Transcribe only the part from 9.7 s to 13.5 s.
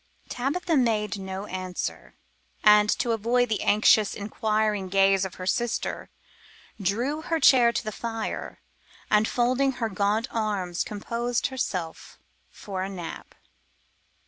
her gaunt arms, composed herself for a nap.